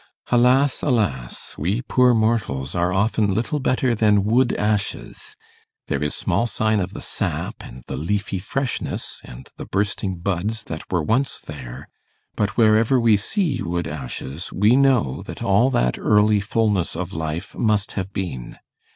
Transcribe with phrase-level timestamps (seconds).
[0.31, 1.53] Alas, alas!
[1.59, 5.35] we poor mortals are often little better than wood ashes
[5.89, 10.63] there is small sign of the sap, and the leafy freshness, and the bursting buds
[10.63, 11.87] that were once there;
[12.35, 17.53] but wherever we see wood ashes, we know that all that early fullness of life
[17.55, 18.57] must have been.